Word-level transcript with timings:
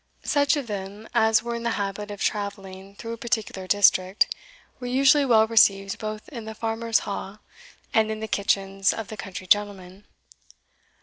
Such 0.23 0.55
of 0.57 0.65
them 0.65 1.07
as 1.13 1.43
were 1.43 1.53
in 1.53 1.61
the 1.61 1.69
habit 1.77 2.09
of 2.09 2.19
travelling 2.21 2.95
through 2.95 3.13
a 3.13 3.17
particular 3.17 3.67
district, 3.67 4.33
were 4.79 4.87
usually 4.87 5.25
well 5.25 5.45
received 5.45 5.99
both 5.99 6.27
in 6.29 6.45
the 6.45 6.55
farmer's 6.55 7.01
ha', 7.05 7.37
and 7.93 8.09
in 8.09 8.19
the 8.19 8.27
kitchens 8.27 8.93
of 8.95 9.09
the 9.09 9.15
country 9.17 9.45
gentlemen. 9.45 10.05